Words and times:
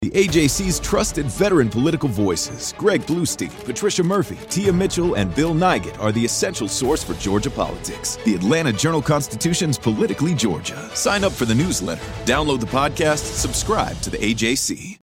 The 0.00 0.10
AJC's 0.10 0.78
trusted 0.78 1.26
veteran 1.26 1.68
political 1.68 2.08
voices, 2.08 2.72
Greg 2.78 3.02
Bluestein, 3.02 3.50
Patricia 3.64 4.04
Murphy, 4.04 4.38
Tia 4.48 4.72
Mitchell, 4.72 5.14
and 5.14 5.34
Bill 5.34 5.52
Nigut, 5.52 5.98
are 5.98 6.12
the 6.12 6.24
essential 6.24 6.68
source 6.68 7.02
for 7.02 7.14
Georgia 7.14 7.50
politics. 7.50 8.16
The 8.24 8.36
Atlanta 8.36 8.72
Journal 8.72 9.02
Constitution's 9.02 9.76
Politically 9.76 10.36
Georgia. 10.36 10.88
Sign 10.94 11.24
up 11.24 11.32
for 11.32 11.46
the 11.46 11.54
newsletter, 11.56 12.04
download 12.26 12.60
the 12.60 12.66
podcast, 12.66 13.24
subscribe 13.34 14.00
to 14.02 14.10
the 14.10 14.18
AJC. 14.18 15.00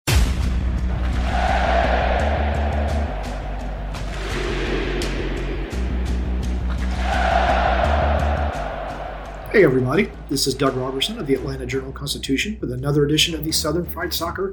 Hey, 9.53 9.65
everybody. 9.65 10.11
This 10.29 10.47
is 10.47 10.53
Doug 10.53 10.77
Roberson 10.77 11.19
of 11.19 11.27
the 11.27 11.33
Atlanta 11.33 11.65
Journal 11.65 11.93
Constitution 11.93 12.59
with 12.61 12.73
another 12.73 13.06
edition 13.06 13.34
of 13.34 13.43
the 13.43 13.53
Southern 13.53 13.87
Fried 13.87 14.12
Soccer 14.12 14.53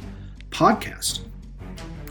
podcast. 0.60 1.22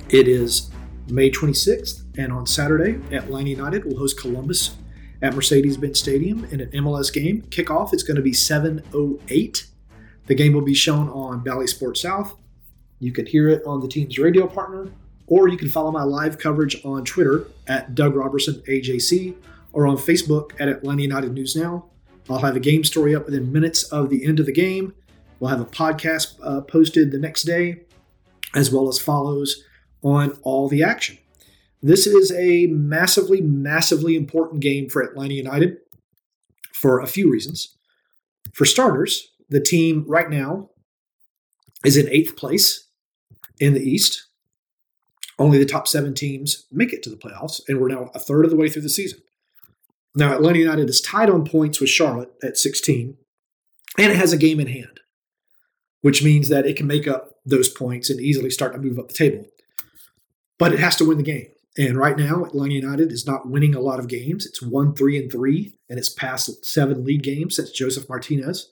It 0.08 0.26
is 0.26 0.70
May 1.08 1.30
26th, 1.30 2.04
and 2.16 2.32
on 2.32 2.46
Saturday, 2.46 2.98
Atlanta 3.14 3.50
United 3.50 3.84
will 3.84 3.98
host 3.98 4.18
Columbus 4.18 4.74
at 5.20 5.34
Mercedes 5.34 5.76
Benz 5.76 5.98
Stadium 5.98 6.46
in 6.46 6.62
an 6.62 6.70
MLS 6.70 7.12
game. 7.12 7.42
Kickoff 7.50 7.92
is 7.92 8.02
going 8.02 8.16
to 8.16 8.22
be 8.22 8.32
7.08. 8.32 9.66
The 10.28 10.34
game 10.34 10.54
will 10.54 10.62
be 10.62 10.72
shown 10.72 11.10
on 11.10 11.40
Bally 11.40 11.66
Sports 11.66 12.00
South. 12.00 12.36
You 13.00 13.12
can 13.12 13.26
hear 13.26 13.48
it 13.48 13.62
on 13.66 13.80
the 13.80 13.88
team's 13.88 14.18
radio 14.18 14.46
partner, 14.46 14.90
or 15.26 15.48
you 15.48 15.58
can 15.58 15.68
follow 15.68 15.90
my 15.90 16.04
live 16.04 16.38
coverage 16.38 16.82
on 16.86 17.04
Twitter 17.04 17.48
at 17.66 17.94
Doug 17.94 18.14
Roberson 18.14 18.62
AJC 18.66 19.34
or 19.74 19.86
on 19.86 19.98
Facebook 19.98 20.52
at 20.58 20.70
Atlanta 20.70 21.02
United 21.02 21.34
News 21.34 21.54
Now. 21.54 21.84
I'll 22.30 22.38
have 22.38 22.56
a 22.56 22.60
game 22.60 22.82
story 22.82 23.14
up 23.14 23.26
within 23.26 23.52
minutes 23.52 23.82
of 23.92 24.08
the 24.08 24.24
end 24.24 24.40
of 24.40 24.46
the 24.46 24.52
game. 24.52 24.94
We'll 25.38 25.50
have 25.50 25.60
a 25.60 25.66
podcast 25.66 26.36
uh, 26.42 26.62
posted 26.62 27.12
the 27.12 27.18
next 27.18 27.42
day, 27.42 27.82
as 28.54 28.72
well 28.72 28.88
as 28.88 28.98
follows 28.98 29.62
on 30.02 30.38
all 30.42 30.68
the 30.68 30.82
action. 30.82 31.18
This 31.82 32.06
is 32.06 32.32
a 32.32 32.66
massively, 32.68 33.40
massively 33.40 34.16
important 34.16 34.60
game 34.60 34.88
for 34.88 35.02
Atlanta 35.02 35.34
United 35.34 35.76
for 36.72 37.00
a 37.00 37.06
few 37.06 37.30
reasons. 37.30 37.76
For 38.52 38.64
starters, 38.64 39.28
the 39.48 39.60
team 39.60 40.04
right 40.08 40.28
now 40.28 40.70
is 41.84 41.96
in 41.96 42.08
eighth 42.08 42.36
place 42.36 42.88
in 43.60 43.74
the 43.74 43.80
East. 43.80 44.26
Only 45.38 45.58
the 45.58 45.64
top 45.64 45.86
seven 45.86 46.14
teams 46.14 46.66
make 46.72 46.92
it 46.92 47.02
to 47.04 47.10
the 47.10 47.16
playoffs, 47.16 47.60
and 47.68 47.80
we're 47.80 47.88
now 47.88 48.10
a 48.14 48.18
third 48.18 48.44
of 48.44 48.50
the 48.50 48.56
way 48.56 48.68
through 48.68 48.82
the 48.82 48.88
season. 48.88 49.20
Now, 50.14 50.34
Atlanta 50.34 50.58
United 50.58 50.88
is 50.88 51.00
tied 51.00 51.30
on 51.30 51.44
points 51.44 51.80
with 51.80 51.90
Charlotte 51.90 52.32
at 52.42 52.58
16, 52.58 53.16
and 53.98 54.12
it 54.12 54.16
has 54.16 54.32
a 54.32 54.36
game 54.36 54.58
in 54.58 54.66
hand, 54.66 55.00
which 56.02 56.22
means 56.22 56.48
that 56.48 56.66
it 56.66 56.76
can 56.76 56.86
make 56.86 57.06
up 57.06 57.30
those 57.44 57.68
points 57.68 58.10
and 58.10 58.20
easily 58.20 58.50
start 58.50 58.72
to 58.72 58.78
move 58.78 58.98
up 58.98 59.08
the 59.08 59.14
table. 59.14 59.46
But 60.58 60.72
it 60.72 60.80
has 60.80 60.96
to 60.96 61.04
win 61.04 61.18
the 61.18 61.22
game. 61.22 61.46
And 61.76 61.96
right 61.96 62.16
now, 62.16 62.44
Atlanta 62.44 62.74
United 62.74 63.12
is 63.12 63.26
not 63.26 63.48
winning 63.48 63.74
a 63.74 63.80
lot 63.80 64.00
of 64.00 64.08
games. 64.08 64.44
It's 64.44 64.60
one, 64.60 64.94
three, 64.94 65.16
and 65.16 65.30
three, 65.30 65.78
and 65.88 65.98
it's 65.98 66.08
passed 66.08 66.64
seven 66.64 67.04
league 67.04 67.22
games 67.22 67.56
since 67.56 67.70
Josef 67.70 68.08
Martinez 68.08 68.70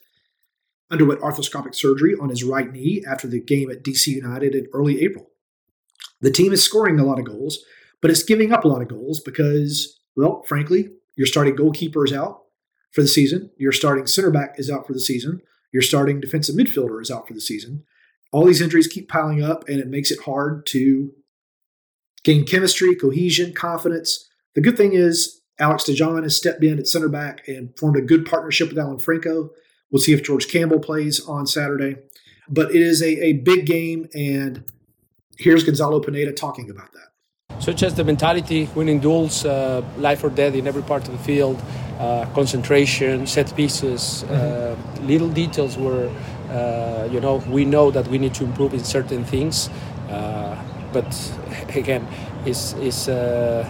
underwent 0.90 1.20
arthroscopic 1.20 1.74
surgery 1.74 2.14
on 2.20 2.28
his 2.28 2.44
right 2.44 2.70
knee 2.72 3.04
after 3.08 3.26
the 3.26 3.40
game 3.40 3.70
at 3.70 3.82
DC 3.82 4.06
United 4.06 4.54
in 4.54 4.66
early 4.72 5.02
April. 5.02 5.30
The 6.20 6.30
team 6.30 6.52
is 6.52 6.62
scoring 6.62 6.98
a 6.98 7.04
lot 7.04 7.18
of 7.18 7.24
goals, 7.24 7.64
but 8.00 8.10
it's 8.10 8.22
giving 8.22 8.52
up 8.52 8.64
a 8.64 8.68
lot 8.68 8.82
of 8.82 8.88
goals 8.88 9.20
because, 9.20 9.98
well, 10.16 10.42
frankly, 10.42 10.90
your 11.16 11.26
starting 11.26 11.56
goalkeeper 11.56 12.04
is 12.04 12.12
out 12.12 12.42
for 12.92 13.02
the 13.02 13.08
season. 13.08 13.50
Your 13.58 13.72
starting 13.72 14.06
center 14.06 14.30
back 14.30 14.54
is 14.58 14.70
out 14.70 14.86
for 14.86 14.92
the 14.92 15.00
season. 15.00 15.40
Your 15.72 15.82
starting 15.82 16.20
defensive 16.20 16.54
midfielder 16.54 17.00
is 17.00 17.10
out 17.10 17.26
for 17.26 17.34
the 17.34 17.40
season. 17.40 17.84
All 18.32 18.44
these 18.44 18.60
injuries 18.60 18.88
keep 18.88 19.08
piling 19.08 19.42
up, 19.42 19.68
and 19.68 19.78
it 19.78 19.88
makes 19.88 20.10
it 20.10 20.22
hard 20.24 20.66
to 20.66 21.12
gain 22.24 22.44
chemistry, 22.44 22.94
cohesion, 22.94 23.52
confidence. 23.52 24.28
The 24.54 24.60
good 24.60 24.76
thing 24.76 24.94
is 24.94 25.40
Alex 25.58 25.84
De 25.84 25.94
John 25.94 26.22
has 26.22 26.36
stepped 26.36 26.62
in 26.62 26.78
at 26.78 26.88
center 26.88 27.08
back 27.08 27.46
and 27.46 27.76
formed 27.78 27.96
a 27.96 28.02
good 28.02 28.26
partnership 28.26 28.68
with 28.68 28.78
Alan 28.78 28.98
Franco. 28.98 29.50
We'll 29.90 30.02
see 30.02 30.12
if 30.12 30.24
George 30.24 30.48
Campbell 30.48 30.80
plays 30.80 31.20
on 31.26 31.46
Saturday. 31.46 31.96
But 32.48 32.70
it 32.70 32.82
is 32.82 33.02
a, 33.02 33.24
a 33.24 33.32
big 33.34 33.66
game, 33.66 34.08
and 34.14 34.64
here's 35.38 35.64
Gonzalo 35.64 36.00
Pineda 36.00 36.32
talking 36.32 36.70
about 36.70 36.92
that. 36.92 37.08
Such 37.58 37.82
as 37.82 37.94
the 37.94 38.04
mentality, 38.04 38.68
winning 38.74 39.00
duels, 39.00 39.44
uh, 39.44 39.82
life 39.98 40.22
or 40.22 40.30
death 40.30 40.54
in 40.54 40.66
every 40.66 40.82
part 40.82 41.08
of 41.08 41.12
the 41.12 41.24
field, 41.24 41.60
uh, 41.98 42.26
concentration, 42.34 43.26
set 43.26 43.54
pieces, 43.56 44.24
uh, 44.24 44.76
little 45.02 45.28
details 45.28 45.76
where, 45.76 46.10
uh, 46.50 47.08
you 47.10 47.20
know, 47.20 47.36
we 47.48 47.64
know 47.64 47.90
that 47.90 48.06
we 48.08 48.18
need 48.18 48.34
to 48.34 48.44
improve 48.44 48.74
in 48.74 48.84
certain 48.84 49.24
things. 49.24 49.70
Uh, 50.10 50.56
but 50.92 51.06
again, 51.74 52.06
it's, 52.44 52.74
it's, 52.74 53.08
uh, 53.08 53.66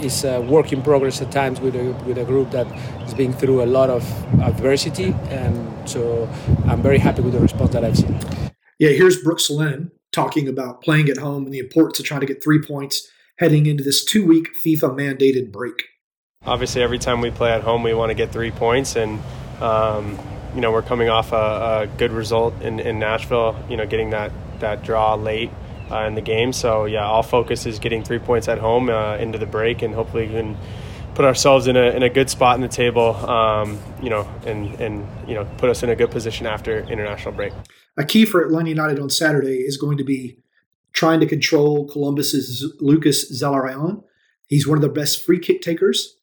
it's 0.00 0.24
a 0.24 0.40
work 0.40 0.72
in 0.72 0.82
progress 0.82 1.22
at 1.22 1.30
times 1.30 1.60
with 1.60 1.76
a, 1.76 1.92
with 2.06 2.18
a 2.18 2.24
group 2.24 2.50
that 2.50 2.66
is 3.06 3.14
being 3.14 3.32
through 3.32 3.62
a 3.62 3.66
lot 3.66 3.90
of 3.90 4.02
adversity. 4.42 5.14
And 5.30 5.88
so 5.88 6.28
I'm 6.66 6.82
very 6.82 6.98
happy 6.98 7.22
with 7.22 7.34
the 7.34 7.40
response 7.40 7.72
that 7.72 7.84
I've 7.84 7.96
seen. 7.96 8.20
Yeah, 8.78 8.90
here's 8.90 9.22
Brooks 9.22 9.48
Lennon 9.50 9.90
talking 10.12 10.48
about 10.48 10.82
playing 10.82 11.08
at 11.08 11.18
home 11.18 11.44
and 11.44 11.54
the 11.54 11.58
importance 11.58 11.98
of 12.00 12.04
trying 12.04 12.20
to 12.20 12.26
get 12.26 12.42
three 12.42 12.60
points 12.60 13.08
heading 13.38 13.66
into 13.66 13.82
this 13.82 14.04
two 14.04 14.26
week 14.26 14.48
FIFA 14.64 14.96
mandated 14.96 15.50
break. 15.50 15.84
Obviously, 16.44 16.82
every 16.82 16.98
time 16.98 17.20
we 17.20 17.30
play 17.30 17.50
at 17.50 17.62
home, 17.62 17.82
we 17.82 17.94
want 17.94 18.10
to 18.10 18.14
get 18.14 18.32
three 18.32 18.50
points, 18.50 18.96
and 18.96 19.20
um, 19.60 20.18
you 20.54 20.60
know 20.60 20.70
we're 20.70 20.82
coming 20.82 21.08
off 21.08 21.32
a, 21.32 21.82
a 21.82 21.86
good 21.98 22.12
result 22.12 22.60
in, 22.62 22.78
in, 22.80 22.98
Nashville. 22.98 23.56
You 23.68 23.76
know, 23.76 23.86
getting 23.86 24.10
that 24.10 24.32
that 24.60 24.84
draw 24.84 25.14
late 25.14 25.50
uh, 25.90 26.02
in 26.02 26.14
the 26.14 26.20
game. 26.20 26.52
So 26.52 26.84
yeah, 26.84 27.04
all 27.04 27.22
focus 27.22 27.66
is 27.66 27.78
getting 27.78 28.04
three 28.04 28.18
points 28.18 28.48
at 28.48 28.58
home 28.58 28.88
uh, 28.88 29.16
into 29.16 29.38
the 29.38 29.46
break, 29.46 29.82
and 29.82 29.94
hopefully 29.94 30.26
we 30.26 30.32
can 30.32 30.56
put 31.14 31.24
ourselves 31.24 31.66
in 31.66 31.76
a, 31.76 31.90
in 31.90 32.04
a 32.04 32.08
good 32.08 32.30
spot 32.30 32.54
in 32.54 32.60
the 32.60 32.68
table. 32.68 33.16
Um, 33.16 33.78
you 34.00 34.10
know, 34.10 34.28
and 34.46 34.72
and 34.80 35.06
you 35.28 35.34
know 35.34 35.44
put 35.58 35.70
us 35.70 35.82
in 35.82 35.90
a 35.90 35.96
good 35.96 36.10
position 36.10 36.46
after 36.46 36.80
international 36.80 37.34
break. 37.34 37.52
A 37.96 38.04
key 38.04 38.24
for 38.24 38.40
Atlanta 38.40 38.68
United 38.68 39.00
on 39.00 39.10
Saturday 39.10 39.58
is 39.58 39.76
going 39.76 39.98
to 39.98 40.04
be 40.04 40.38
trying 40.98 41.20
to 41.20 41.26
control 41.26 41.86
Columbus's 41.86 42.74
Lucas 42.80 43.30
Zelarayan. 43.30 44.02
He's 44.48 44.66
one 44.66 44.76
of 44.76 44.82
the 44.82 44.88
best 44.88 45.24
free 45.24 45.38
kick 45.38 45.62
takers 45.62 46.16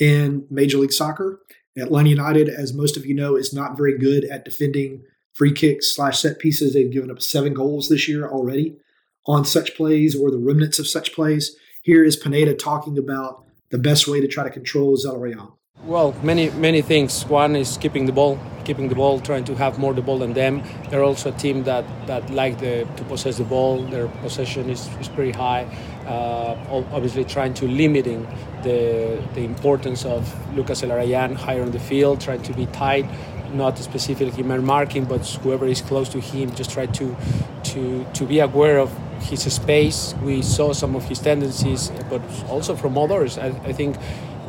in 0.00 0.46
Major 0.48 0.78
League 0.78 0.94
Soccer. 0.94 1.42
Atlanta 1.76 2.08
United, 2.08 2.48
as 2.48 2.72
most 2.72 2.96
of 2.96 3.04
you 3.04 3.14
know, 3.14 3.36
is 3.36 3.52
not 3.52 3.76
very 3.76 3.98
good 3.98 4.24
at 4.24 4.46
defending 4.46 5.02
free 5.34 5.52
kicks 5.52 5.94
slash 5.94 6.20
set 6.20 6.38
pieces. 6.38 6.72
They've 6.72 6.90
given 6.90 7.10
up 7.10 7.20
seven 7.20 7.52
goals 7.52 7.90
this 7.90 8.08
year 8.08 8.26
already 8.26 8.78
on 9.26 9.44
such 9.44 9.76
plays 9.76 10.16
or 10.16 10.30
the 10.30 10.38
remnants 10.38 10.78
of 10.78 10.88
such 10.88 11.12
plays. 11.12 11.54
Here 11.82 12.02
is 12.02 12.16
Pineda 12.16 12.54
talking 12.54 12.96
about 12.96 13.44
the 13.68 13.78
best 13.78 14.08
way 14.08 14.22
to 14.22 14.26
try 14.26 14.44
to 14.44 14.50
control 14.50 14.96
Zelarayan. 14.96 15.52
Well, 15.82 16.14
many 16.22 16.48
many 16.48 16.80
things. 16.80 17.26
One 17.26 17.54
is 17.54 17.76
keeping 17.76 18.06
the 18.06 18.12
ball, 18.12 18.38
keeping 18.64 18.88
the 18.88 18.94
ball, 18.94 19.20
trying 19.20 19.44
to 19.44 19.54
have 19.54 19.78
more 19.78 19.94
the 19.94 20.02
ball 20.02 20.18
than 20.18 20.32
them. 20.32 20.62
They're 20.90 21.04
also 21.04 21.30
a 21.30 21.32
team 21.32 21.64
that 21.64 21.84
that 22.06 22.30
like 22.30 22.58
the, 22.58 22.86
to 22.96 23.04
possess 23.04 23.36
the 23.38 23.44
ball. 23.44 23.82
Their 23.82 24.08
possession 24.22 24.70
is, 24.70 24.88
is 25.00 25.08
pretty 25.08 25.32
high. 25.32 25.64
Uh, 26.06 26.56
obviously, 26.92 27.24
trying 27.24 27.54
to 27.54 27.66
limiting 27.66 28.26
the 28.62 29.22
the 29.34 29.44
importance 29.44 30.04
of 30.04 30.22
Lucas 30.56 30.82
Zelarayan 30.82 31.34
higher 31.34 31.62
on 31.62 31.70
the 31.70 31.80
field, 31.80 32.20
trying 32.20 32.42
to 32.42 32.52
be 32.52 32.66
tight, 32.66 33.06
not 33.54 33.78
specifically 33.78 34.42
man 34.42 34.64
marking, 34.64 35.04
but 35.04 35.26
whoever 35.42 35.66
is 35.66 35.80
close 35.80 36.08
to 36.10 36.20
him, 36.20 36.54
just 36.54 36.70
try 36.70 36.86
to 36.86 37.16
to 37.64 38.04
to 38.14 38.26
be 38.26 38.40
aware 38.40 38.78
of 38.78 38.90
his 39.20 39.40
space. 39.52 40.14
We 40.22 40.42
saw 40.42 40.72
some 40.72 40.96
of 40.96 41.04
his 41.04 41.18
tendencies, 41.18 41.90
but 42.10 42.22
also 42.48 42.76
from 42.76 42.98
others. 42.98 43.38
I, 43.38 43.48
I 43.64 43.72
think 43.72 43.96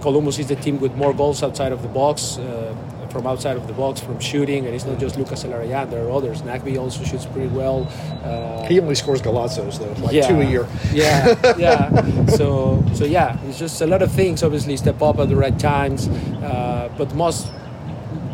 Columbus 0.01 0.39
is 0.39 0.47
the 0.47 0.55
team 0.55 0.79
with 0.79 0.95
more 0.95 1.13
goals 1.13 1.41
outside 1.43 1.71
of 1.71 1.81
the 1.81 1.87
box, 1.87 2.37
uh, 2.37 2.75
from 3.15 3.27
outside 3.27 3.55
of 3.55 3.65
the 3.65 3.71
box, 3.71 4.01
from 4.01 4.19
shooting, 4.19 4.65
and 4.65 4.75
it's 4.75 4.83
not 4.83 4.99
just 4.99 5.15
Lucas 5.15 5.41
Zelarayan. 5.41 5.89
There 5.89 6.05
are 6.05 6.11
others. 6.11 6.41
Nagbe 6.41 6.77
also 6.77 7.01
shoots 7.05 7.25
pretty 7.25 7.47
well. 7.47 7.87
Uh, 8.25 8.67
he 8.67 8.77
only 8.81 8.95
scores 8.95 9.21
golazzos 9.21 9.79
though, 9.79 9.95
like 10.03 10.13
yeah, 10.13 10.27
two 10.27 10.41
a 10.41 10.43
year. 10.43 10.67
yeah, 10.91 11.55
yeah. 11.57 12.25
So, 12.39 12.83
so 12.93 13.05
yeah, 13.05 13.39
it's 13.47 13.57
just 13.57 13.79
a 13.79 13.87
lot 13.87 14.01
of 14.01 14.11
things. 14.11 14.43
Obviously, 14.43 14.75
step 14.75 15.01
up 15.01 15.17
at 15.19 15.29
the 15.29 15.37
right 15.37 15.57
times, 15.57 16.09
uh, 16.09 16.89
but 16.97 17.15
most, 17.15 17.47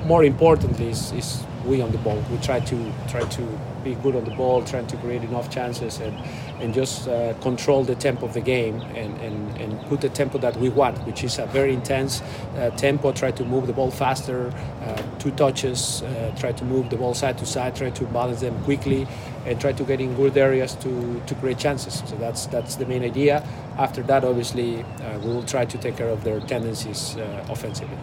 more 0.06 0.24
importantly, 0.24 0.90
is, 0.90 1.12
is 1.12 1.44
we 1.66 1.82
on 1.82 1.92
the 1.92 1.98
ball. 2.00 2.24
We 2.32 2.38
try 2.38 2.60
to 2.60 2.94
try 3.08 3.22
to 3.22 3.60
be 3.84 3.96
good 3.96 4.16
on 4.16 4.26
the 4.26 4.32
ball, 4.32 4.64
trying 4.64 4.88
to 4.88 4.98
create 4.98 5.24
enough 5.24 5.50
chances 5.50 6.00
and 6.00 6.16
and 6.62 6.74
just 6.74 7.08
uh, 7.08 7.34
control 7.42 7.84
the 7.84 7.96
tempo 7.96 8.26
of 8.26 8.34
the 8.34 8.42
game 8.42 8.80
and, 8.96 9.18
and, 9.20 9.58
and 9.58 9.82
put 9.88 10.02
the 10.02 10.10
tempo 10.10 10.38
that 10.38 10.56
we 10.58 10.70
want, 10.70 10.98
which 11.08 11.24
is 11.24 11.40
a 11.40 11.46
very 11.48 11.74
intense 11.74 12.22
uh, 12.22 12.70
tempo. 12.78 13.12
Try 13.12 13.32
to 13.32 13.44
move 13.44 13.66
the 13.66 13.74
ball 13.74 13.90
faster, 13.90 14.54
uh, 14.84 15.02
two 15.18 15.32
touches, 15.32 16.04
uh, 16.04 16.36
try 16.38 16.52
to 16.52 16.64
move 16.66 16.90
the 16.90 16.98
ball 16.98 17.14
side 17.16 17.38
to 17.40 17.46
side, 17.46 17.76
try 17.76 17.90
to 17.90 18.06
balance 18.06 18.42
them 18.42 18.64
quickly, 18.64 19.08
and 19.46 19.60
try 19.60 19.74
to 19.74 19.84
get 19.84 20.00
in 20.00 20.16
good 20.16 20.38
areas 20.38 20.76
to, 20.76 21.22
to 21.26 21.36
create 21.36 21.58
chances. 21.58 22.04
So 22.06 22.16
that's 22.18 22.46
that's 22.48 22.76
the 22.76 22.86
main 22.86 23.04
idea. 23.04 23.44
After 23.78 24.04
that, 24.04 24.24
obviously, 24.24 24.84
uh, 24.84 25.20
we 25.20 25.34
will 25.34 25.44
try 25.44 25.66
to 25.66 25.78
take 25.78 25.98
care 25.98 26.10
of 26.10 26.24
their 26.24 26.40
tendencies 26.42 27.18
uh, 27.18 27.46
offensively. 27.50 27.98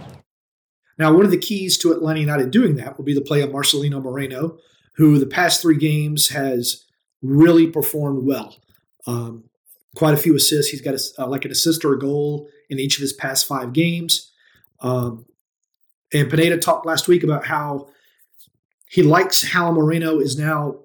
Now, 0.99 1.13
one 1.13 1.25
of 1.25 1.31
the 1.31 1.39
keys 1.39 1.79
to 1.79 1.93
Atlanta 1.93 2.21
United 2.21 2.51
doing 2.51 2.77
that 2.77 2.97
will 2.97 3.05
be 3.05 3.15
the 3.15 3.21
play 3.21 3.41
of 3.41 3.51
Marcelino 3.51 4.03
Moreno, 4.03 4.59
who 4.97 5.19
the 5.19 5.27
past 5.27 5.63
three 5.63 5.77
games 5.77 6.31
has 6.31 6.85
really 7.23 7.67
performed 7.67 8.27
well. 8.27 8.57
Um, 9.07 9.45
quite 9.95 10.15
a 10.15 10.19
few 10.19 10.35
assists. 10.35 10.71
He's 10.71 10.81
got 10.81 10.95
a, 10.95 11.23
uh, 11.23 11.27
like 11.27 11.45
an 11.45 11.51
assist 11.51 11.85
or 11.85 11.95
a 11.95 11.99
goal 11.99 12.49
in 12.69 12.79
each 12.79 12.97
of 12.97 13.03
his 13.03 13.13
past 13.13 13.47
five 13.47 13.73
games. 13.73 14.33
Um, 14.81 15.27
and 16.13 16.31
Pineda 16.31 16.59
talked 16.59 16.87
last 16.87 17.09
week 17.09 17.23
about 17.23 17.47
how 17.47 17.89
he 18.89 19.03
likes 19.03 19.43
how 19.43 19.71
Moreno 19.71 20.19
is 20.19 20.39
now 20.39 20.81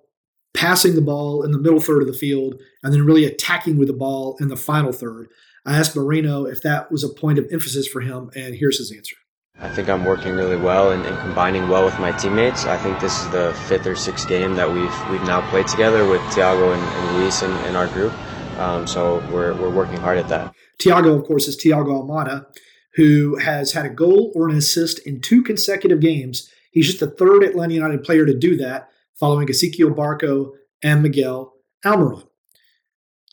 passing 0.54 0.95
the 0.95 1.01
ball 1.01 1.44
in 1.44 1.51
the 1.51 1.57
middle 1.57 1.80
third 1.80 2.01
of 2.01 2.07
the 2.07 2.13
field 2.13 2.60
and 2.83 2.94
then 2.94 3.06
really 3.06 3.25
attacking 3.25 3.77
with 3.77 3.88
the 3.88 3.94
ball 3.94 4.38
in 4.39 4.50
the 4.50 4.57
final 4.57 4.92
third. 4.92 5.27
I 5.65 5.77
asked 5.77 5.95
Moreno 5.95 6.45
if 6.45 6.62
that 6.63 6.92
was 6.92 7.04
a 7.04 7.10
point 7.10 7.39
of 7.39 7.48
emphasis 7.51 7.88
for 7.88 8.01
him, 8.01 8.30
and 8.36 8.56
here's 8.56 8.77
his 8.77 8.92
answer. 8.92 9.15
I 9.60 9.70
think 9.70 9.88
I'm 9.88 10.04
working 10.04 10.34
really 10.34 10.58
well 10.58 10.92
and, 10.92 11.06
and, 11.06 11.18
combining 11.20 11.70
well 11.70 11.86
with 11.86 11.98
my 12.00 12.12
teammates. 12.12 12.66
I 12.66 12.78
think 12.78 13.00
this 13.00 13.22
is 13.22 13.30
the 13.30 13.54
fifth 13.68 13.86
or 13.86 13.96
sixth 13.96 14.28
game 14.28 14.56
that 14.56 14.70
we've 14.70 15.10
we've 15.10 15.26
now 15.28 15.48
played 15.50 15.68
together 15.68 16.08
with 16.08 16.22
Thiago 16.32 16.74
and, 16.74 16.82
and 16.82 17.18
Luis 17.18 17.44
in, 17.44 17.52
in, 17.66 17.76
our 17.76 17.88
group. 17.88 18.14
Um, 18.58 18.88
so 18.88 19.24
we're, 19.32 19.54
we're 19.54 19.70
working 19.70 19.98
hard 19.98 20.18
at 20.18 20.28
that. 20.30 20.54
Thiago, 20.80 21.18
of 21.18 21.26
course, 21.26 21.48
is 21.48 21.56
Thiago 21.56 22.04
Almada, 22.04 22.48
who 22.96 23.38
has 23.38 23.74
had 23.74 23.86
a 23.86 23.90
goal 23.90 24.32
or 24.36 24.50
an 24.50 24.56
assist 24.56 25.00
in 25.08 25.22
two 25.22 25.42
consecutive 25.44 26.00
games. 26.00 26.50
He's 26.72 26.88
just 26.88 27.00
the 27.00 27.10
third 27.10 27.44
Atlanta 27.44 27.74
United 27.74 28.04
player 28.04 28.26
to 28.26 28.38
do 28.38 28.58
that, 28.58 28.90
following 29.16 29.48
Ezequiel 29.48 29.96
Barco 29.96 30.52
and 30.82 31.04
Miguel 31.04 31.54
Almiron. 31.86 32.28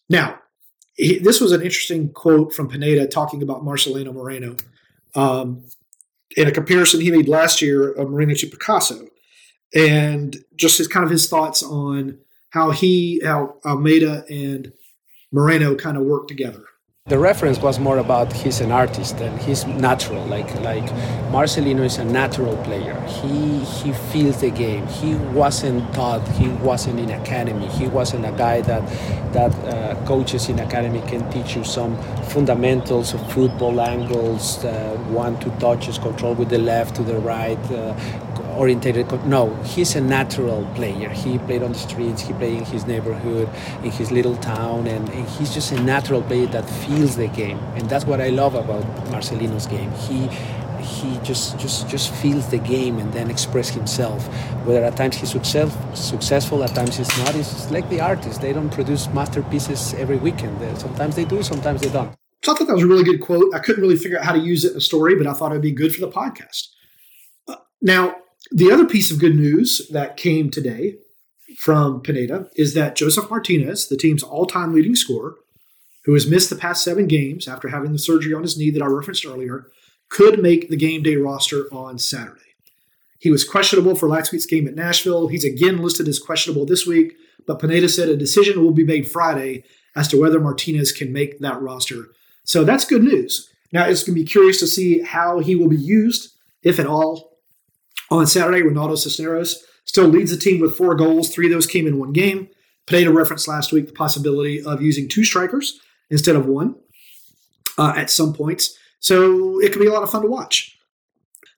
Now, 0.09 0.39
he, 0.95 1.19
this 1.19 1.41
was 1.41 1.53
an 1.53 1.63
interesting 1.63 2.13
quote 2.13 2.53
from 2.53 2.69
Pineda 2.69 3.09
talking 3.09 3.43
about 3.43 3.63
Marcelino 3.63 4.13
Moreno. 4.13 4.57
Um, 5.15 5.65
in 6.37 6.49
a 6.49 6.53
comparison 6.53 7.01
he 7.01 7.11
made 7.11 7.29
last 7.29 7.61
year 7.61 7.93
of 7.93 8.11
Moreno 8.11 8.35
to 8.35 8.47
Picasso, 8.47 9.09
and 9.75 10.37
just 10.57 10.79
his 10.79 10.89
kind 10.89 11.05
of 11.05 11.11
his 11.11 11.29
thoughts 11.29 11.63
on 11.63 12.19
how 12.51 12.71
he, 12.71 13.21
how 13.25 13.57
Almada 13.65 14.29
and 14.29 14.73
Moreno 15.33 15.75
kind 15.75 15.97
of 15.97 16.05
work 16.05 16.29
together. 16.29 16.65
The 17.11 17.19
reference 17.19 17.59
was 17.59 17.81
more 17.81 17.99
about 17.99 18.33
he's 18.33 18.61
an 18.61 18.71
artist 18.71 19.21
and 19.21 19.37
he's 19.43 19.67
natural. 19.67 20.25
Like 20.27 20.55
like 20.61 20.85
Marcelino 21.33 21.85
is 21.85 21.99
a 21.99 22.05
natural 22.05 22.57
player. 22.59 22.95
He 23.09 23.59
he 23.65 23.93
feels 24.13 24.41
the 24.41 24.51
game. 24.51 24.87
He 24.87 25.17
wasn't 25.35 25.93
taught. 25.93 26.23
He 26.39 26.47
wasn't 26.63 27.01
in 27.01 27.11
academy. 27.11 27.67
He 27.67 27.89
wasn't 27.89 28.27
a 28.27 28.31
guy 28.31 28.61
that 28.61 28.83
that 29.33 29.53
uh, 29.65 29.97
coaches 30.07 30.49
in 30.49 30.61
academy 30.61 31.01
can 31.09 31.29
teach 31.33 31.57
you 31.57 31.65
some 31.65 32.01
fundamentals 32.31 33.13
of 33.13 33.21
football 33.33 33.81
angles, 33.81 34.65
uh, 34.65 34.97
one 35.09 35.37
two 35.41 35.51
touches, 35.59 35.99
control 35.99 36.35
with 36.35 36.49
the 36.49 36.59
left 36.59 36.95
to 36.95 37.03
the 37.03 37.19
right, 37.19 37.59
uh, 37.73 37.93
orientated. 38.61 39.11
No, 39.25 39.55
he's 39.65 39.97
a 39.97 40.03
natural 40.03 40.67
player. 40.75 41.09
He 41.09 41.39
played 41.39 41.63
on 41.63 41.73
the 41.73 41.79
streets, 41.79 42.21
he 42.21 42.35
played 42.35 42.59
in 42.59 42.65
his 42.67 42.87
neighborhood, 42.87 43.49
in 43.83 43.91
his 43.91 44.13
little 44.13 44.37
town, 44.37 44.87
and, 44.87 45.09
and, 45.09 45.27
he's 45.31 45.55
just 45.55 45.73
a 45.73 45.81
natural 45.83 46.23
player 46.23 46.47
that 46.49 46.69
feels 46.85 47.17
the 47.17 47.29
game. 47.29 47.59
And 47.77 47.89
that's 47.89 48.05
what 48.05 48.21
I 48.21 48.29
love 48.29 48.55
about 48.55 48.85
Marcelino's 49.11 49.67
game. 49.67 49.91
He 50.07 50.29
he 50.81 51.11
just 51.23 51.59
just 51.59 51.89
just 51.89 52.13
feels 52.23 52.49
the 52.51 52.59
game 52.59 52.99
and 52.99 53.13
then 53.13 53.31
express 53.31 53.69
himself. 53.71 54.27
Whether 54.67 54.85
at 54.85 54.97
times 54.97 55.17
he's 55.17 55.31
success, 55.31 55.71
successful, 55.95 56.63
at 56.63 56.75
times 56.75 56.97
he's 56.97 57.13
not. 57.19 57.35
It's 57.35 57.71
like 57.71 57.89
the 57.89 58.01
artist. 58.01 58.41
They 58.41 58.53
don't 58.53 58.73
produce 58.79 59.09
masterpieces 59.09 59.95
every 59.95 60.19
weekend. 60.27 60.57
Sometimes 60.79 61.17
they 61.17 61.25
do, 61.25 61.43
sometimes 61.43 61.81
they 61.81 61.93
don't. 61.99 62.13
So 62.43 62.53
I 62.53 62.55
thought 62.55 62.69
that 62.69 62.75
was 62.81 62.85
a 62.85 62.93
really 62.95 63.05
good 63.05 63.21
quote. 63.21 63.55
I 63.55 63.59
couldn't 63.59 63.83
really 63.83 64.01
figure 64.05 64.19
out 64.19 64.25
how 64.25 64.33
to 64.33 64.45
use 64.53 64.65
it 64.65 64.73
in 64.73 64.79
a 64.79 64.87
story, 64.93 65.15
but 65.15 65.27
I 65.27 65.35
thought 65.35 65.53
it'd 65.53 65.63
be 65.63 65.73
good 65.83 65.95
for 65.95 66.01
the 66.01 66.13
podcast. 66.21 66.69
Uh, 67.47 67.57
now, 67.83 68.17
the 68.51 68.71
other 68.71 68.85
piece 68.85 69.11
of 69.11 69.19
good 69.19 69.37
news 69.37 69.89
that 69.91 70.17
came 70.17 70.51
today 70.51 70.97
from 71.59 72.01
Pineda 72.01 72.49
is 72.57 72.75
that 72.75 72.97
Josef 72.97 73.31
Martinez, 73.31 73.89
the 73.89 73.97
team's 73.97 74.23
all 74.23 74.47
time 74.47 74.75
leading 74.75 74.97
scorer, 74.97 75.37
who 76.05 76.15
has 76.15 76.29
missed 76.29 76.51
the 76.51 76.57
past 76.57 76.83
seven 76.83 77.07
games 77.07 77.47
after 77.47 77.69
having 77.69 77.93
the 77.93 77.99
surgery 77.99 78.35
on 78.35 78.43
his 78.43 78.57
knee 78.57 78.71
that 78.71 78.83
I 78.83 78.87
referenced 78.87 79.27
earlier, 79.27 79.67
could 80.09 80.43
make 80.43 80.69
the 80.69 80.77
game 80.77 81.03
day 81.03 81.17
roster 81.17 81.67
on 81.73 81.99
Saturday. 81.99 82.41
He 83.21 83.31
was 83.31 83.45
questionable 83.45 83.95
for 83.95 84.09
last 84.09 84.33
week's 84.33 84.47
game 84.47 84.67
at 84.67 84.75
Nashville. 84.75 85.29
He's 85.29 85.45
again 85.45 85.79
listed 85.79 86.09
as 86.09 86.19
questionable 86.19 86.65
this 86.67 86.87
week, 86.87 87.15
but 87.47 87.61
Pineda 87.61 87.89
said 87.89 88.09
a 88.09 88.17
decision 88.17 88.63
will 88.63 88.73
be 88.73 88.85
made 88.85 89.11
Friday 89.11 89.63
as 89.95 90.09
to 90.09 90.21
whether 90.21 90.41
Martinez 90.41 90.91
can 90.91 91.13
make 91.13 91.39
that 91.41 91.61
roster. 91.61 92.07
So 92.45 92.65
that's 92.65 92.85
good 92.85 93.05
news. 93.05 93.49
Now 93.73 93.87
it's 93.87 94.03
going 94.03 94.17
to 94.17 94.23
be 94.23 94.27
curious 94.27 94.59
to 94.61 94.67
see 94.67 95.03
how 95.03 95.41
he 95.41 95.55
will 95.55 95.69
be 95.69 95.77
used, 95.77 96.33
if 96.63 96.81
at 96.81 96.87
all, 96.87 97.30
on 98.11 98.27
Saturday, 98.27 98.63
Ronaldo 98.63 98.99
Cisneros 98.99 99.65
still 99.85 100.07
leads 100.07 100.31
the 100.31 100.37
team 100.37 100.61
with 100.61 100.77
four 100.77 100.95
goals. 100.95 101.29
Three 101.29 101.47
of 101.47 101.53
those 101.53 101.67
came 101.67 101.87
in 101.87 101.99
one 101.99 102.13
game. 102.13 102.49
Pineda 102.87 103.13
referenced 103.13 103.49
last 103.49 103.73
week 103.73 103.87
the 103.87 103.93
possibility 103.93 104.63
of 104.63 104.83
using 104.83 105.09
two 105.09 105.25
strikers 105.25 105.81
instead 106.11 106.37
of 106.37 106.47
one 106.47 106.75
uh, 107.79 107.95
at 107.97 108.11
some 108.11 108.33
points. 108.33 108.77
So 108.99 109.61
it 109.61 109.73
could 109.73 109.81
be 109.81 109.87
a 109.87 109.93
lot 109.93 110.03
of 110.03 110.11
fun 110.11 110.23
to 110.23 110.29
watch. 110.29 110.77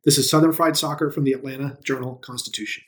This 0.04 0.18
is 0.18 0.28
Southern 0.28 0.52
Fried 0.52 0.76
Soccer 0.76 1.10
from 1.10 1.24
the 1.24 1.32
Atlanta 1.32 1.78
Journal 1.84 2.16
Constitution. 2.16 2.82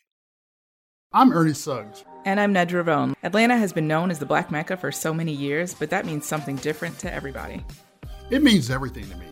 I'm 1.12 1.32
Ernie 1.32 1.55
Suggs. 1.55 2.05
And 2.25 2.40
I'm 2.40 2.52
Ned 2.52 2.72
Rhone. 2.72 3.14
Atlanta 3.22 3.56
has 3.56 3.72
been 3.72 3.87
known 3.87 4.10
as 4.10 4.19
the 4.19 4.26
Black 4.26 4.50
Mecca 4.50 4.76
for 4.76 4.90
so 4.90 5.14
many 5.14 5.32
years, 5.32 5.75
but 5.75 5.90
that 5.90 6.06
means 6.06 6.26
something 6.26 6.56
different 6.56 6.99
to 7.00 7.12
everybody. 7.12 7.64
It 8.31 8.43
means 8.43 8.70
everything 8.70 9.08
to 9.10 9.17
me. 9.17 9.26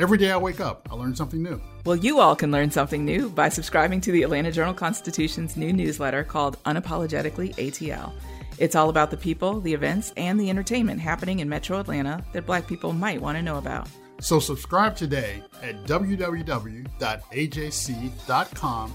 Every 0.00 0.16
day 0.16 0.30
I 0.30 0.36
wake 0.38 0.60
up, 0.60 0.88
I 0.90 0.94
learn 0.94 1.14
something 1.14 1.42
new. 1.42 1.60
Well, 1.84 1.96
you 1.96 2.20
all 2.20 2.34
can 2.34 2.50
learn 2.50 2.70
something 2.70 3.04
new 3.04 3.28
by 3.28 3.50
subscribing 3.50 4.00
to 4.00 4.10
the 4.10 4.22
Atlanta 4.22 4.50
Journal 4.50 4.72
Constitution's 4.72 5.58
new 5.58 5.74
newsletter 5.74 6.24
called 6.24 6.56
Unapologetically 6.64 7.54
ATL. 7.56 8.14
It's 8.56 8.74
all 8.74 8.88
about 8.88 9.10
the 9.10 9.18
people, 9.18 9.60
the 9.60 9.74
events, 9.74 10.14
and 10.16 10.40
the 10.40 10.48
entertainment 10.48 11.02
happening 11.02 11.40
in 11.40 11.50
Metro 11.50 11.78
Atlanta 11.78 12.24
that 12.32 12.46
Black 12.46 12.66
people 12.66 12.94
might 12.94 13.20
want 13.20 13.36
to 13.36 13.42
know 13.42 13.58
about. 13.58 13.88
So 14.22 14.40
subscribe 14.40 14.96
today 14.96 15.42
at 15.62 15.84
www.ajc.com 15.84 16.14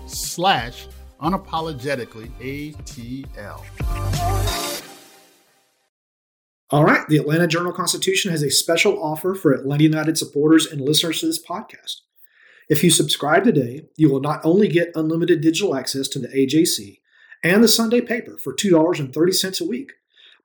slash 0.07 0.87
unapologetically 1.21 2.73
ATL. 2.73 3.61
All 6.71 6.83
right, 6.83 7.07
the 7.07 7.17
Atlanta 7.17 7.47
Journal 7.47 7.71
Constitution 7.71 8.31
has 8.31 8.41
a 8.41 8.49
special 8.49 9.01
offer 9.01 9.35
for 9.35 9.53
Atlanta 9.53 9.83
United 9.83 10.17
supporters 10.17 10.65
and 10.65 10.81
listeners 10.81 11.19
to 11.19 11.27
this 11.27 11.43
podcast. 11.43 12.01
If 12.67 12.83
you 12.83 12.89
subscribe 12.89 13.43
today, 13.43 13.83
you 13.95 14.09
will 14.09 14.19
not 14.19 14.43
only 14.43 14.67
get 14.67 14.91
unlimited 14.95 15.41
digital 15.41 15.75
access 15.75 16.07
to 16.07 16.19
the 16.19 16.27
AJC 16.29 16.99
and 17.43 17.63
the 17.63 17.67
Sunday 17.67 18.01
paper 18.01 18.39
for 18.39 18.51
$2.30 18.51 19.61
a 19.61 19.65
week, 19.65 19.91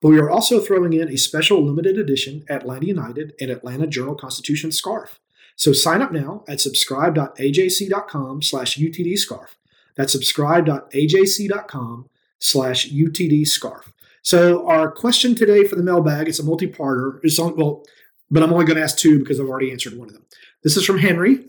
but 0.03 0.09
we 0.09 0.19
are 0.19 0.29
also 0.29 0.61
throwing 0.61 0.93
in 0.93 1.09
a 1.09 1.17
special 1.17 1.65
limited 1.65 1.97
edition 1.97 2.45
Atlanta 2.51 2.87
United 2.87 3.33
and 3.41 3.51
Atlanta 3.51 3.87
Journal 3.87 4.15
Constitution 4.15 4.73
scarf. 4.73 5.19
So 5.57 5.73
sign 5.73 6.03
up 6.03 6.13
now 6.13 6.45
at 6.47 6.61
subscribe.ajc.com 6.61 8.43
slash 8.43 8.77
UTD 8.77 9.17
scarf. 9.17 9.57
That's 9.97 10.13
subscribe.ajc.com 10.13 12.09
slash 12.39 12.91
UTD 12.91 13.47
scarf. 13.47 13.93
So 14.23 14.67
our 14.67 14.91
question 14.91 15.35
today 15.35 15.65
for 15.65 15.77
the 15.77 15.83
mailbag, 15.83 16.29
it's 16.29 16.39
a 16.39 16.45
multi-parter. 16.45 17.21
It's 17.23 17.39
on, 17.39 17.57
well, 17.57 17.85
but 18.31 18.43
I'm 18.43 18.53
only 18.53 18.67
going 18.67 18.77
to 18.77 18.83
ask 18.83 18.97
two 18.97 19.19
because 19.19 19.41
I've 19.41 19.49
already 19.49 19.73
answered 19.73 19.97
one 19.97 20.09
of 20.09 20.15
them. 20.15 20.25
This 20.63 20.77
is 20.77 20.85
from 20.85 20.99
Henry. 20.99 21.47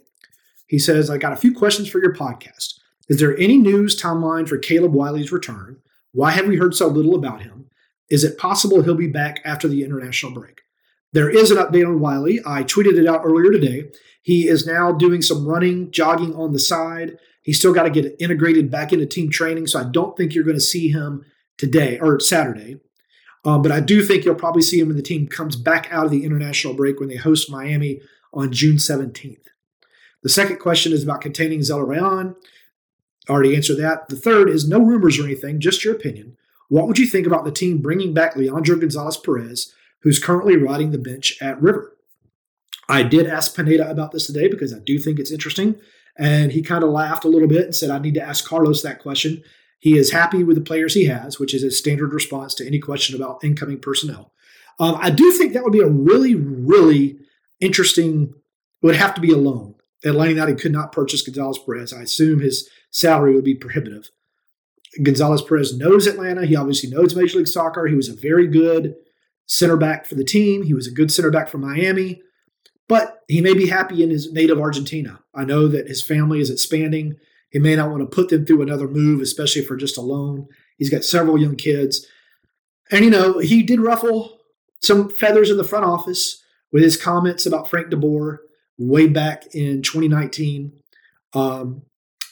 He 0.68 0.80
says, 0.80 1.10
I 1.10 1.18
got 1.18 1.34
a 1.34 1.38
few 1.38 1.54
questions 1.54 1.90
for 1.90 2.00
your 2.02 2.14
podcast. 2.14 2.80
Is 3.10 3.20
there 3.20 3.38
any 3.38 3.58
news 3.58 4.00
timeline 4.00 4.48
for 4.48 4.58
Caleb 4.58 4.94
Wiley's 4.94 5.32
return? 5.32 5.78
Why 6.14 6.32
have 6.32 6.48
we 6.48 6.56
heard 6.58 6.76
so 6.76 6.88
little 6.88 7.16
about 7.16 7.42
him? 7.42 7.70
Is 8.10 8.24
it 8.24 8.38
possible 8.38 8.82
he'll 8.82 8.96
be 8.96 9.08
back 9.08 9.42
after 9.44 9.68
the 9.68 9.84
international 9.84 10.32
break? 10.32 10.62
There 11.14 11.30
is 11.30 11.52
an 11.52 11.58
update 11.58 11.86
on 11.86 12.00
Wiley. 12.00 12.40
I 12.46 12.64
tweeted 12.64 12.98
it 12.98 13.08
out 13.08 13.22
earlier 13.26 13.52
today. 13.52 13.92
He 14.22 14.48
is 14.48 14.66
now 14.66 14.94
doing 14.94 15.22
some 15.22 15.46
running, 15.46 15.92
jogging 15.92 16.34
on 16.36 16.54
the 16.54 16.60
side. 16.60 17.18
He's 17.42 17.60
still 17.60 17.74
got 17.74 17.84
to 17.84 17.90
get 17.90 18.16
integrated 18.20 18.72
back 18.72 18.94
into 18.94 19.06
team 19.06 19.30
training, 19.30 19.68
so 19.68 19.80
I 19.80 19.84
don't 19.84 20.16
think 20.16 20.34
you're 20.34 20.44
going 20.44 20.56
to 20.56 20.62
see 20.62 20.90
him 20.90 21.26
today 21.62 22.00
or 22.00 22.20
Saturday. 22.20 22.78
Um, 23.46 23.62
but 23.62 23.72
I 23.72 23.80
do 23.82 24.04
think 24.04 24.26
you'll 24.26 24.34
probably 24.34 24.64
see 24.64 24.80
him 24.80 24.88
when 24.88 24.98
the 24.98 25.04
team 25.04 25.28
comes 25.28 25.56
back 25.56 25.88
out 25.92 26.06
of 26.06 26.12
the 26.12 26.26
international 26.26 26.74
break 26.74 27.00
when 27.00 27.08
they 27.08 27.18
host 27.18 27.52
Miami 27.52 28.02
on 28.34 28.52
June 28.52 28.78
17th. 28.78 29.46
The 30.24 30.30
second 30.30 30.58
question 30.58 30.92
is 30.92 31.04
about 31.04 31.22
containing 31.22 31.60
Zelarayán. 31.60 32.36
Already 33.30 33.56
answered 33.56 33.78
that. 33.78 34.08
The 34.08 34.16
third 34.16 34.50
is 34.50 34.68
no 34.68 34.80
rumors 34.80 35.20
or 35.20 35.24
anything, 35.26 35.60
just 35.60 35.86
your 35.86 35.94
opinion. 35.94 36.36
What 36.70 36.88
would 36.88 36.98
you 36.98 37.06
think 37.06 37.28
about 37.28 37.46
the 37.46 37.52
team 37.52 37.78
bringing 37.78 38.12
back 38.12 38.36
Leandro 38.36 38.78
Gonzalez 38.78 39.18
Pirez, 39.18 39.72
who's 40.02 40.24
currently 40.24 40.58
riding 40.58 40.90
the 40.90 40.98
bench 40.98 41.38
at 41.42 41.62
River? 41.62 41.96
I 42.90 43.04
did 43.04 43.28
ask 43.28 43.56
Pineda 43.56 43.90
about 43.90 44.12
this 44.14 44.26
today 44.26 44.48
because 44.48 44.74
I 44.74 44.80
do 44.80 44.98
think 44.98 45.20
it's 45.20 45.32
interesting. 45.32 45.76
And 46.18 46.52
he 46.52 46.64
kind 46.64 46.84
of 46.84 46.90
laughed 46.90 47.24
a 47.24 47.30
little 47.30 47.48
bit 47.48 47.66
and 47.66 47.76
said, 47.76 47.92
I 47.92 48.00
need 48.00 48.16
to 48.16 48.24
ask 48.24 48.48
Carlos 48.48 48.82
that 48.82 49.00
question. 49.00 49.44
He 49.82 49.98
is 49.98 50.12
happy 50.12 50.44
with 50.44 50.56
the 50.56 50.64
players 50.64 50.94
he 50.94 51.06
has, 51.06 51.40
which 51.40 51.56
is 51.56 51.64
his 51.64 51.78
standard 51.78 52.14
response 52.14 52.54
to 52.56 52.66
any 52.66 52.80
question 52.80 53.16
about 53.16 53.44
incoming 53.44 53.80
personnel. 53.80 54.32
Um, 54.80 54.96
I 55.00 55.10
do 55.10 55.32
think 55.34 55.54
that 55.54 55.64
would 55.64 55.74
be 55.74 55.82
a 55.82 55.90
really, 55.90 56.36
really 56.36 57.18
interesting, 57.60 58.34
it 58.82 58.86
would 58.86 58.96
have 58.96 59.16
to 59.16 59.22
be 59.22 59.34
a 59.34 59.38
loan. 59.38 59.74
Atlanta 60.06 60.32
United 60.32 60.62
could 60.62 60.72
not 60.72 60.92
purchase 60.92 61.24
Gonzalez 61.24 61.58
Pirez. 61.58 61.94
I 61.94 62.04
assume 62.04 62.40
his 62.40 62.70
salary 62.92 63.34
would 63.34 63.44
be 63.44 63.56
prohibitive. 63.56 64.12
Gonzalez 65.02 65.42
Pirez 65.42 65.76
knows 65.76 66.06
Atlanta. 66.06 66.46
He 66.46 66.56
obviously 66.56 66.90
knows 66.90 67.16
Major 67.16 67.40
League 67.40 67.48
Soccer. 67.48 67.88
He 67.88 67.96
was 67.96 68.10
a 68.10 68.16
very 68.16 68.48
good 68.48 68.96
center 69.48 69.78
back 69.78 70.06
for 70.06 70.14
the 70.14 70.24
team. 70.24 70.62
He 70.64 70.76
was 70.76 70.86
a 70.86 70.92
good 70.92 71.12
center 71.12 71.32
back 71.32 71.50
for 71.50 71.58
Miami, 71.58 72.22
but 72.88 73.22
he 73.28 73.42
may 73.42 73.56
be 73.56 73.68
happy 73.68 74.04
in 74.04 74.12
his 74.12 74.32
native 74.32 74.60
Argentina. 74.60 75.22
I 75.34 75.44
know 75.44 75.68
that 75.68 75.88
his 75.88 76.04
family 76.04 76.40
is 76.40 76.52
expanding. 76.52 77.16
He 77.52 77.60
may 77.60 77.76
not 77.76 77.90
want 77.90 78.02
to 78.02 78.16
put 78.16 78.30
them 78.30 78.46
through 78.46 78.62
another 78.62 78.88
move, 78.88 79.22
especially 79.22 79.64
for 79.64 79.76
just 79.76 79.98
a 79.98 80.02
loan. 80.02 80.48
He's 80.78 80.90
got 80.90 81.04
several 81.04 81.40
young 81.40 81.56
kids. 81.56 82.08
And, 82.90 83.06
you 83.06 83.12
know, 83.12 83.40
he 83.40 83.62
did 83.62 83.80
ruffle 83.80 84.40
some 84.82 85.10
feathers 85.10 85.50
in 85.50 85.58
the 85.58 85.64
front 85.64 85.86
office 85.86 86.44
with 86.72 86.84
his 86.84 86.98
comments 86.98 87.46
about 87.46 87.70
Frank 87.70 87.88
DeBoer 87.88 88.38
way 88.78 89.08
back 89.08 89.54
in 89.54 89.82
2019. 89.82 90.74
Um, 91.34 91.84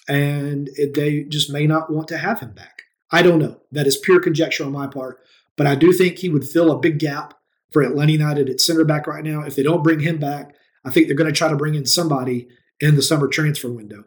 and 0.07 0.69
they 0.95 1.23
just 1.23 1.51
may 1.51 1.67
not 1.67 1.91
want 1.91 2.07
to 2.07 2.17
have 2.17 2.39
him 2.39 2.53
back. 2.53 2.83
I 3.11 3.21
don't 3.21 3.39
know. 3.39 3.59
That 3.71 3.87
is 3.87 3.97
pure 3.97 4.19
conjecture 4.19 4.63
on 4.63 4.71
my 4.71 4.87
part. 4.87 5.19
But 5.55 5.67
I 5.67 5.75
do 5.75 5.91
think 5.91 6.17
he 6.17 6.29
would 6.29 6.47
fill 6.47 6.71
a 6.71 6.79
big 6.79 6.99
gap 6.99 7.33
for 7.71 7.81
Atlanta 7.81 8.13
United 8.13 8.49
at 8.49 8.61
center 8.61 8.85
back 8.85 9.05
right 9.05 9.23
now. 9.23 9.41
If 9.41 9.55
they 9.55 9.63
don't 9.63 9.83
bring 9.83 9.99
him 9.99 10.17
back, 10.17 10.55
I 10.85 10.89
think 10.89 11.07
they're 11.07 11.15
going 11.15 11.31
to 11.31 11.37
try 11.37 11.49
to 11.49 11.55
bring 11.55 11.75
in 11.75 11.85
somebody 11.85 12.47
in 12.79 12.95
the 12.95 13.01
summer 13.01 13.27
transfer 13.27 13.71
window. 13.71 14.05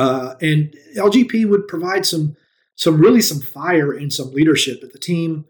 Uh, 0.00 0.34
and 0.40 0.74
LGP 0.96 1.46
would 1.46 1.68
provide 1.68 2.06
some, 2.06 2.34
some 2.74 2.98
really 2.98 3.20
some 3.20 3.38
fire 3.38 3.92
and 3.92 4.10
some 4.10 4.32
leadership. 4.32 4.80
But 4.80 4.94
the 4.94 4.98
team 4.98 5.44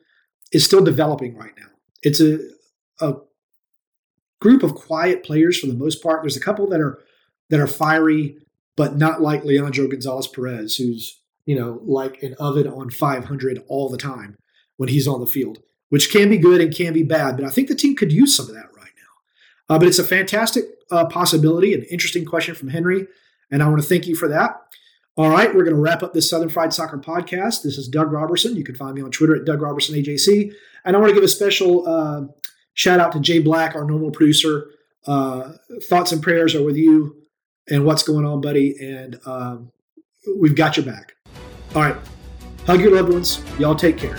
is 0.51 0.65
still 0.65 0.83
developing 0.83 1.37
right 1.37 1.53
now. 1.57 1.69
It's 2.03 2.21
a, 2.21 2.41
a 3.01 3.15
group 4.41 4.65
of 4.65 4.75
quiet 4.75 5.23
players 5.23 5.57
for 5.57 5.69
the 5.69 5.75
most 5.75 6.03
part. 6.03 6.23
There's 6.23 6.37
a 6.37 6.41
couple 6.41 6.69
that 6.71 6.81
are 6.81 6.99
that 7.51 7.61
are 7.61 7.69
fiery, 7.69 8.39
but 8.77 8.97
not 8.97 9.21
like 9.23 9.45
Leandro 9.45 9.87
Gonzalez 9.87 10.27
Pirez, 10.27 10.77
who's 10.77 11.21
you 11.47 11.57
know 11.57 11.81
like 11.85 12.21
an 12.25 12.35
oven 12.41 12.67
on 12.67 12.91
500 12.91 13.63
all 13.69 13.89
the 13.89 13.99
time 13.99 14.37
when 14.79 14.89
he's 14.89 15.07
on 15.07 15.21
the 15.21 15.27
field, 15.27 15.59
which 15.91 16.11
can 16.11 16.29
be 16.29 16.39
good 16.39 16.61
and 16.61 16.75
can 16.75 16.93
be 16.93 17.05
bad. 17.05 17.37
But 17.37 17.47
I 17.47 17.51
think 17.51 17.69
the 17.69 17.77
team 17.77 17.95
could 17.95 18.11
use 18.11 18.35
some 18.35 18.49
of 18.49 18.55
that 18.55 18.75
right 18.77 18.91
now. 18.97 19.75
Uh, 19.75 19.79
but 19.79 19.87
it's 19.87 20.01
a 20.01 20.05
fantastic 20.05 20.65
uh, 20.91 21.05
possibility, 21.05 21.73
an 21.73 21.85
interesting 21.85 22.25
question 22.25 22.57
from 22.57 22.71
Henry, 22.71 23.07
and 23.51 23.63
I 23.63 23.69
want 23.69 23.83
to 23.83 23.89
thank 23.89 24.07
you 24.07 24.15
for 24.15 24.29
that. 24.29 24.61
All 25.17 25.29
right, 25.29 25.55
we're 25.55 25.65
going 25.65 25.75
to 25.75 25.81
wrap 25.81 26.03
up 26.03 26.15
this 26.15 26.31
Southern 26.31 26.49
Fried 26.49 26.73
Soccer 26.73 26.97
podcast. 26.97 27.63
This 27.63 27.77
is 27.77 27.89
Doug 27.89 28.13
Roberson. 28.13 28.57
You 28.57 28.65
can 28.65 28.75
find 28.75 28.95
me 28.95 29.03
on 29.03 29.11
Twitter 29.11 29.37
at 29.37 29.45
Doug 29.45 29.61
Roberson 29.61 29.95
AJC. 29.95 30.53
And 30.85 30.97
I 30.97 30.99
want 30.99 31.11
to 31.11 31.15
give 31.15 31.25
a 31.25 31.29
special 31.29 31.87
uh, 31.87 32.23
shout 32.75 33.01
out 33.01 33.13
to 33.13 33.21
Jay 33.21 33.39
Black, 33.39 33.75
our 33.75 33.85
normal 33.85 34.11
producer. 34.11 34.71
Uh, 35.07 35.53
thoughts 35.89 36.13
and 36.13 36.23
prayers 36.23 36.55
are 36.55 36.63
with 36.63 36.77
you 36.77 37.17
and 37.69 37.85
what's 37.85 38.03
going 38.03 38.25
on, 38.25 38.41
buddy. 38.41 38.77
And 38.81 39.19
um, 39.27 39.73
we've 40.39 40.57
got 40.57 40.77
your 40.77 40.87
back. 40.87 41.17
All 41.75 41.83
right. 41.83 41.97
Hug 42.67 42.81
your 42.81 42.95
loved 42.95 43.13
ones. 43.13 43.43
Y'all 43.59 43.75
take 43.75 43.99
care. 43.99 44.17